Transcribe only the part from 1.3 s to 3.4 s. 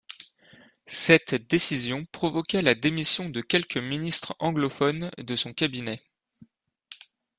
décision provoqua la démission de